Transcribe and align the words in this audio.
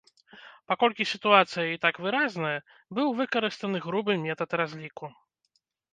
Паколькі 0.71 1.05
сітуацыя 1.13 1.65
і 1.73 1.77
так 1.83 1.95
выразная, 2.05 2.55
быў 3.01 3.07
выкарыстаны 3.19 3.77
грубы 3.87 4.13
метад 4.25 4.49
разліку. 4.63 5.05